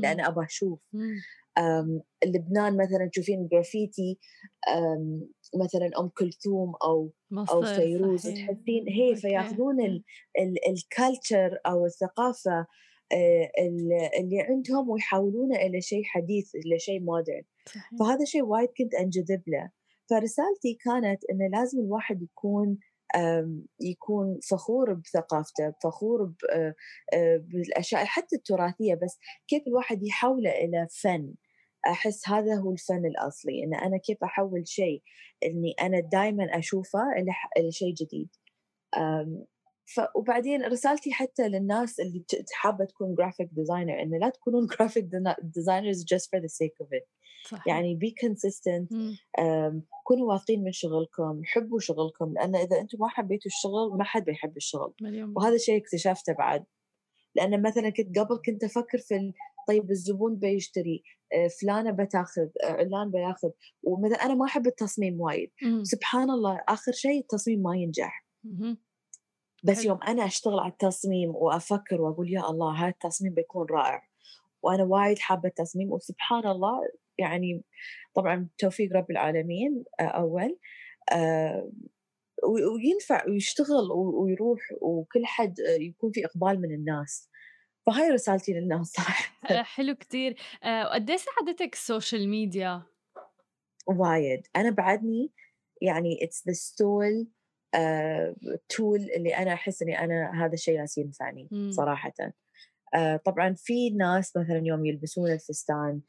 [0.02, 0.80] لأن أبغى أشوف.
[0.94, 1.24] إمم.
[1.58, 4.20] آمم لبنان مثلًا تشوفين جرافيتي
[5.56, 8.22] مثلًا أم كلثوم أو مصر فيروز.
[8.28, 9.16] تحسين هي.
[9.16, 9.86] فياخذون إمم.
[9.86, 10.04] ال
[10.40, 12.68] ال ال culture أو الثقافة
[13.12, 17.00] آآ ال اللي عندهم ويحولونه إلى شيء حديث، إلى شيء
[17.66, 18.00] صحيح.
[18.00, 19.70] فهذا شيء وايد كنت أنجذب له،
[20.10, 22.78] فرسالتي كانت إنه لازم الواحد يكون
[23.82, 26.74] يكون فخور بثقافته، فخور ب آآ
[27.14, 31.34] آآ بالأشياء حتى التراثية بس كيف الواحد يحوله إلى فن،
[31.88, 35.02] أحس هذا هو الفن الأصلي، إن أنا كيف أحوّل شيء
[35.44, 38.30] إني أنا دايمًا أشوفه إلى ح إلى شيء جديد.
[39.96, 45.06] ف وبعدين رسالتي حتى للناس اللي حابة تكون graphic designer إنه لا تكونون graphic
[45.42, 47.08] designers just for the sake of it.
[47.46, 47.68] صحيح.
[47.68, 48.96] يعني be consistent
[50.04, 54.58] كونوا واثقين من شغلكم حبوا شغلكم لأن إذا أنتم ما حبيتوا الشغل ما حد بيحب
[54.58, 54.94] الشغل.
[55.02, 56.66] مليون وهذا الشيء اكتشفته بعد.
[57.36, 59.34] لأن مثلا كنت قبل كنت أفكر في
[59.70, 61.04] طيب الزبون بيشتري
[61.34, 63.50] آه، فلانة بتاخذ آه، علان بياخذ.
[63.84, 65.52] ومثلا أنا ما أحب التصميم وايد.
[65.64, 65.84] مم.
[65.84, 68.26] سبحان الله آخر شيء التصميم ما ينجح.
[68.44, 68.78] مهم.
[69.64, 69.86] بس.
[69.86, 74.02] يوم أنا أشتغل على التصميم وأفكر وأقول يا الله هذا التصميم بيكون رائع.
[74.64, 75.92] وأنا وايد حابة التصميم.
[75.92, 76.80] وسبحان الله
[77.18, 77.64] يعني
[78.16, 80.58] طبعا توفيق رب العالمين آه، أول.
[82.44, 84.60] وينفع ويشتغل ويروح.
[84.82, 87.30] وكل حد يكون في إقبال من الناس.
[87.86, 89.64] فهاي رسالتي للناس صراحة.
[89.64, 90.36] حلو كتير.
[90.64, 92.84] آه، وقد ساعدتك ال social media؟
[93.88, 94.48] وايد.
[94.56, 95.32] أنا بعدني
[95.82, 97.28] يعني it's the still
[98.70, 101.50] tool اللي أنا أحس إني أنا هذا الشيء جالس ينفعني.
[101.72, 102.14] صراحة.
[102.96, 106.02] آه، طبعا في ناس مثلا يوم يلبسون الفستان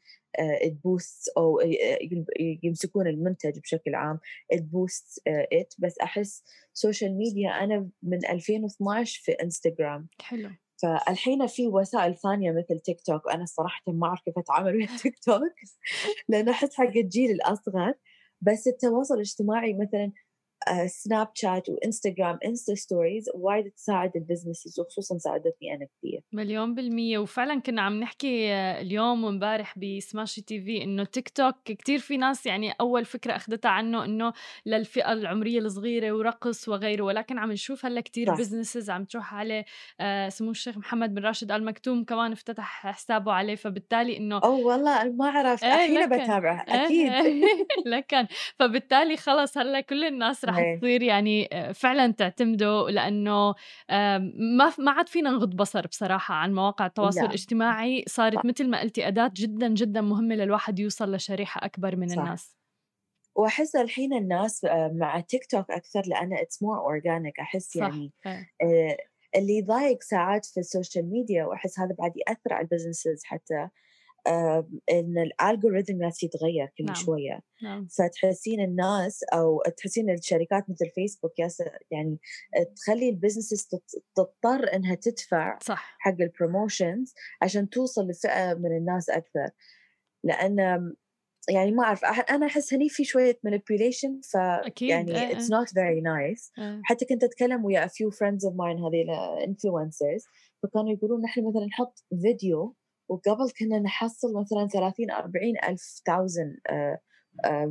[0.63, 1.65] ت post أو آه،
[2.01, 4.19] يلب- يمسكون المنتج بشكل عام
[4.51, 10.49] ت post it بس أحس social media أنا من 2012 في انستغرام حلو.
[10.81, 15.19] فالحين في وسائل ثانية مثل تيك توك أنا صراحة ما أعرف كيف أتعامل ويا تيك
[15.19, 15.41] توك
[16.29, 17.93] لأن أحس حق الجيل الأصغر
[18.41, 20.11] بس التواصل الاجتماعي مثلا
[20.87, 27.17] سناب شات وانستغرام Insta stories وايد تساعد ال businesses وخصوصا ساعدتني أنا كثير مليون بالمية.
[27.17, 32.45] وفعلا كنا عم نحكي آه، اليوم وامبارح بسماشي TV إنه تيك توك كتير في ناس
[32.45, 34.33] يعني أول فكرة أخذتها عنه إنه
[34.65, 38.37] للفئة العمرية الصغيرة ورقص وغيره ولكن عم نشوف هلأ كتير صح.
[38.37, 39.65] بزنسز عم تروح عليه.
[39.99, 43.55] آه سمو الشيخ محمد بن راشد ال مكتوم كمان افتتح حسابه عليه.
[43.55, 45.63] فبالتالي إنه أو والله ما عرفت.
[45.63, 46.23] إيه، الحين لكن.
[46.23, 47.11] بتابعه إيه، أكيد.
[47.13, 47.43] إيه،
[47.93, 48.27] لكن.
[48.59, 50.77] فبالتالي خلص هلأ كل الناس رح.
[50.77, 53.55] تصير يعني آه، فعلا تعتمده لأنه
[54.59, 57.25] ما ما عاد فينا نغض بصر بصراحة عن مواقع التواصل لا.
[57.25, 58.45] الاجتماعي صارت.
[58.45, 62.17] مثل ما قلتي أداة جدا جدا مهمة للواحد يوصل لشريحة أكبر من صح.
[62.17, 62.61] الناس
[63.35, 68.13] وأحس الحين الناس آه، مع تيك توك أكثر لأن it's more organic أحس صح يعني.
[68.25, 68.97] آه،
[69.35, 73.69] اللي يضايق ساعات في ال social media وأحس هذا بعد يأثر على ال businesses حتى
[74.91, 76.95] إن ال algorithm ناس يتغير كل نعم.
[76.95, 77.39] شوية.
[77.63, 77.87] نعم.
[77.87, 81.31] فتحسين الناس أو تحسين الشركات مثل فيسبوك
[81.91, 82.19] يعني
[82.75, 83.67] تخلي ال businesses
[84.15, 85.95] تضطر إنها تدفع صح.
[85.99, 89.49] حق ال promotions عشان توصل لفئة من الناس أكثر.
[90.23, 90.93] لأن
[91.49, 96.01] يعني ما أعرف أنا أحس هني في شوية manipulation ف أكيد، يعني it's not very
[96.01, 96.51] nice.
[96.59, 96.81] إيه.
[96.83, 99.07] حتى كنت أتكلم ويا a few friends of mine هذيل
[99.47, 100.23] influencers
[100.63, 102.75] فكانوا يقولون نحن مثلا نحط فيديو
[103.11, 106.73] وقبل كنا نحصل مثلا 30 40 ألف thousand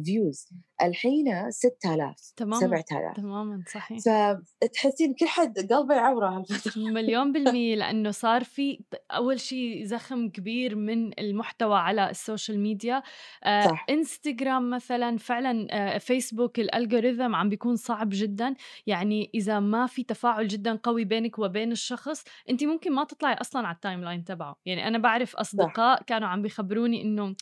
[0.04, 0.48] فيوز
[0.82, 2.60] الحين 6000 تماماً.
[2.60, 3.98] 7000 تماما صحيح.
[3.98, 6.72] فتحسين كل حد قلبه يعوره هالفترة.
[6.96, 13.02] مليون بالمية لأنه صار في أول شيء زخم كبير من المحتوى على ال social media.
[13.44, 13.86] آه صح.
[13.90, 18.54] انستغرام مثلا فعلا آه فيسبوك ال algorithm عم بيكون صعب جدا.
[18.86, 23.66] يعني إذا ما في تفاعل جدا قوي بينك وبين الشخص أنت ممكن ما تطلعي أصلا
[23.66, 24.56] على ال timeline تبعه.
[24.66, 27.34] يعني أنا بعرف أصدقاء كانوا عم بيخبروني إنه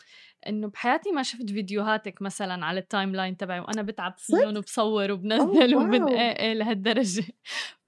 [0.47, 5.75] إنه بحياتي ما شفت فيديوهاتك مثلا على ال timeline تبعي وأنا بتعب فيهم وبصور وبنزل
[5.75, 6.09] أوه، وبن wow.
[6.09, 7.25] إيه إيه لهالدرجة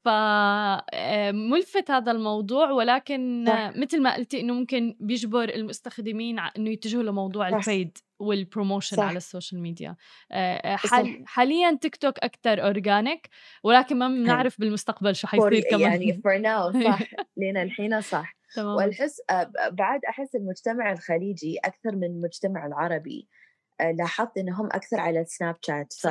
[0.04, 3.72] ف آه، ملفت هذا الموضوع ولكن صح.
[3.76, 7.68] مثل ما قلتي إنه ممكن بيجبر المستخدمين إنه يتجهوا لموضوع صح.
[7.68, 9.02] ال paid وال promotion صح.
[9.02, 9.96] على ال social media
[10.32, 10.76] آه، آه،.
[10.76, 13.28] حال حاليا تيك توك أكثر organic
[13.64, 17.00] ولكن ما بنعرف بالمستقبل شو حيصير كمان يعني for now صح
[17.36, 18.76] لين الحين صح تمام.
[18.76, 23.28] والحس آه، بعد أحس المجتمع الخليجي أكثر من المجتمع العربي
[23.80, 25.92] آه، لاحظت إنهم أكثر على السناب شات.
[25.92, 26.08] ف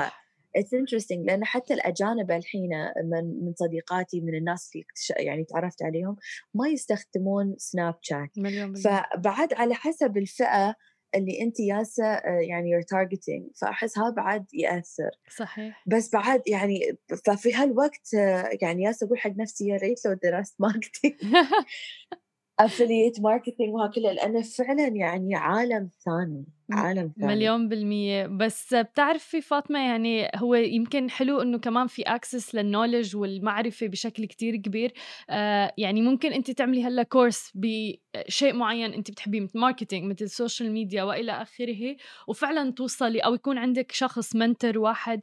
[0.56, 2.70] it's interesting لأن حتى الأجانب الحين
[3.06, 4.86] من من صديقاتي من الناس اللي
[5.26, 6.16] يعني تعرفت عليهم
[6.54, 8.30] ما يستخدمون سناب شات.
[8.38, 10.76] مليون فبعد على حسب الفئة
[11.16, 15.12] اللي أنت ياسة آه، يعني you're targeting فأحس هذا بعد يأثر.
[15.38, 15.84] صحيح.
[15.88, 18.14] بس بعد يعني ففي هالوقت
[18.62, 21.16] يعني ياسة أقول حق نفسي يا ريت لو درست marketing
[22.60, 26.46] affiliate marketing وهكذا لأنه فعلا يعني عالم ثاني.
[26.72, 27.36] عالم ثاني.
[27.36, 28.28] مليون بالمية.
[28.28, 34.26] بس بتعرفي فاطمة يعني هو يمكن حلو إنه كمان في access لل knowledge والمعرفة بشكل
[34.26, 34.94] كتير كبير.
[35.30, 40.72] آه يعني ممكن انت تعملي هلأ course بشيء معين انت بتحبيه مثل marketing مثل social
[40.72, 41.96] media وإلى آخره
[42.28, 45.22] وفعلا توصلي أو يكون عندك شخص mentor واحد.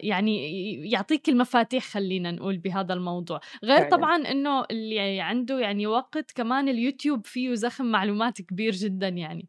[0.00, 3.40] يعني يعطيك المفاتيح خلينا نقول بهذا الموضوع.
[3.64, 3.90] غير فعلا.
[3.90, 9.48] طبعا إنه اللي عنده يعني وقت كمان اليوتيوب فيه زخم معلومات كبير جدا يعني.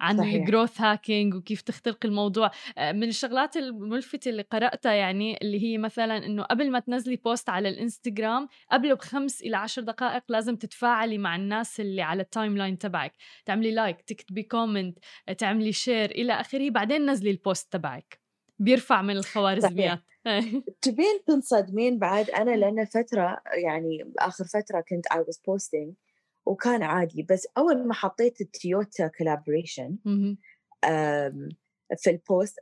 [0.00, 2.50] عن ال growth hacking وكيف تخترق الموضوع.
[2.78, 7.48] آه، من الشغلات الملفتة اللي قرأتها يعني اللي هي مثلا إنه قبل ما تنزلي post
[7.48, 12.78] على الإنستغرام قبله بخمس إلى عشر دقائق لازم تتفاعلي مع الناس اللي على ال timeline
[12.78, 13.12] تبعك.
[13.44, 14.98] تعملي like تكتبي comment
[15.38, 18.20] تعملي share إلى آخره بعدين نزلي ال post تبعك.
[18.58, 20.00] بيرفع من الخوارزميات.
[20.82, 26.07] تبين تنصدمين بعد؟ أنا لأن فترة يعني آخر فترة كنت I was posting
[26.48, 27.22] وكان عادي.
[27.22, 29.96] بس أول ما حطيت التويوتا collaboration
[31.96, 32.56] في ال post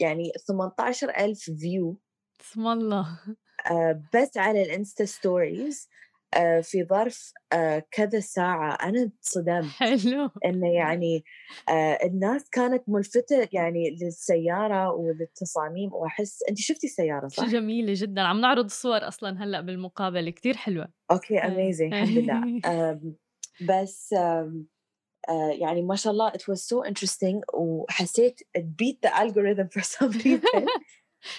[0.00, 1.96] يعني 18000 view
[2.40, 3.18] اسم الله.
[3.70, 5.88] آه، بس على ال Insta stories
[6.62, 10.30] في ظرف آه، كذا ساعة أنا انصدمت حلو.
[10.44, 11.24] إنه يعني
[12.04, 18.64] الناس كانت ملفتة يعني للسيارة وللتصاميم وأحس أنت شفتي السيارة صح؟ جميلة جدا عم نعرض
[18.64, 20.88] الصور أصلا هلأ بالمقابلة كثير حلوة.
[21.10, 22.60] okay amazing الحمد لله.
[23.68, 24.14] بس
[25.60, 30.10] يعني ما شاء الله it was so interesting وحسيت it beat the algorithm for some
[30.24, 30.66] reason.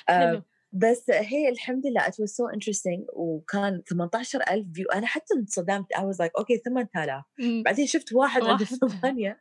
[0.77, 5.93] بس هي الحمد لله it was so interesting وكان 18000 view أنا حتى انصدمت.
[5.93, 7.23] I was like okay 8000
[7.65, 9.39] بعدين شفت واحد عنده ثمانية.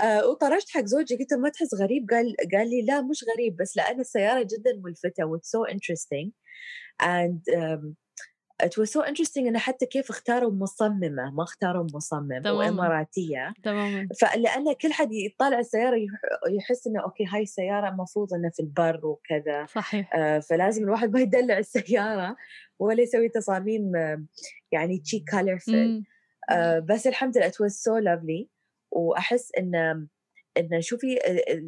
[0.00, 1.16] آه وطرشت حق زوجي.
[1.16, 5.24] قلت ما تحس غريب؟ قال قال لي لا مش غريب بس لأن السيارة جدا ملفتة.
[5.24, 6.30] و so interesting.
[7.02, 7.96] And um,
[8.60, 12.50] it was so interesting إنه حتى كيف اختاروا مصممة ما اختاروا مصمم تماما.
[12.52, 13.54] وإماراتية.
[13.64, 14.08] تماما.
[14.20, 15.96] فلان كل حد يطالع السيارة
[16.50, 19.66] يحس إنه أوكي هاي السيارة المفروض انها في البر وكذا.
[19.66, 20.14] صحيح.
[20.14, 22.36] آه فلازم الواحد ما يدلع السيارة
[22.78, 23.92] ولا يسوي تصاميم
[24.72, 26.02] يعني تشي كولرفل
[26.50, 28.46] آه بس الحمد لله it was so lovely.
[28.90, 29.74] وأحس إن
[30.58, 31.18] إن شوفي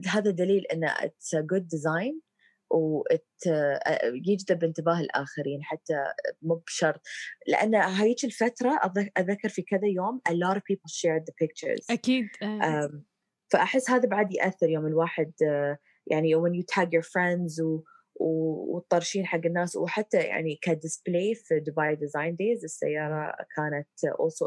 [0.09, 2.32] هذا دليل إن it's a good design.
[2.73, 6.05] ويجذب انتباه الآخرين حتى
[6.43, 7.01] مو بشرط.
[7.47, 8.81] لأن هيك الفترة
[9.19, 11.87] أذكر في كذا يوم a lot of people shared the pictures.
[11.91, 12.29] أكيد
[13.53, 15.33] فأحس هذا بعد يأثر يوم الواحد
[16.07, 17.83] يعني when you tag your friends و
[18.21, 19.77] وتطرشين حق الناس.
[19.77, 24.47] وحتى يعني ك display في دبي Design Days السيارة كانت also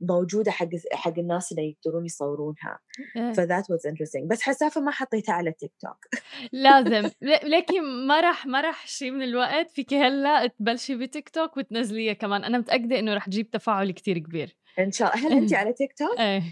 [0.00, 2.78] موجودة حق حق الناس اللي يقدرون يصورونها.
[3.14, 6.06] So that was interesting بس حسافة ما حطيتها على تيك توك
[6.52, 9.70] لازم لكن ما راح ما راح شيء من الوقت.
[9.70, 12.44] فيك هلأ تبلشي بتيك توك وتنزليها كمان.
[12.44, 14.56] أنا متأكدة إنه راح تجيب تفاعل كثير كبير.
[14.78, 15.28] إن شاء الله.
[15.28, 16.42] هل انت على تيك توك؟ إيه.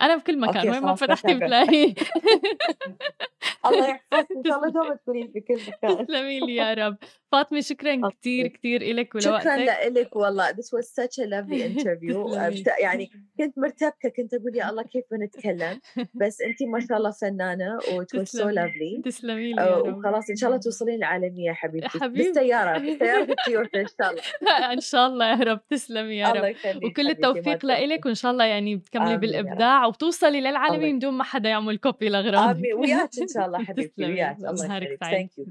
[0.00, 0.70] أنا بكل مكان.
[0.70, 1.94] وين ما فتحتي بتلاقي.
[3.66, 4.32] الله يحفظك.
[4.36, 6.06] إن شاء الله دوما تكونين في كل مكان.
[6.06, 6.96] تسلمي لي يا رب.
[7.32, 9.42] فاطمة شكرا كثير كثير لك ولوقتك.
[9.42, 10.50] شكرا لك والله.
[10.52, 12.38] This was such a lovely interview.
[12.80, 15.80] يعني كنت مرتبكة كنت أقول يا الله كيف بنتكلم.
[16.20, 19.02] بس انت ما شاء الله فنانة و it was so lovely.
[19.04, 21.98] تسلمي لي وخلاص إن شاء الله توصلين العالميه حبيبتي.
[22.08, 24.72] بالسيارة بالسيارة التويوتا إن شاء الله.
[24.72, 25.60] إن شاء الله يا رب.
[25.70, 26.54] تسلمي يا رب.
[26.84, 31.78] وكل التوفيق لك وإن شاء الله يعني بتكملي بالإبداع وبتوصلي للعالمين بدون ما حدا يعمل
[31.78, 32.62] copy لأغراضك.
[32.76, 35.00] وياك إن شاء الله حبيبتي وياك الله يخليك.
[35.00, 35.44] Thank you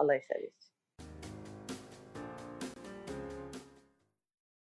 [0.00, 0.65] الله يخليك.